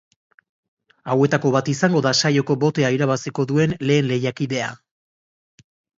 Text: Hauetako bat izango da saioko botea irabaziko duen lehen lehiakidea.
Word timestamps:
Hauetako 1.15 1.51
bat 1.55 1.69
izango 1.73 2.01
da 2.07 2.13
saioko 2.21 2.55
botea 2.63 2.89
irabaziko 2.97 3.45
duen 3.53 3.77
lehen 3.91 4.11
lehiakidea. 4.13 4.71